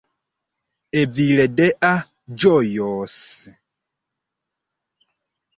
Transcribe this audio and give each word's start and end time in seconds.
Evildea 1.01 1.91
ĝojos 2.45 3.17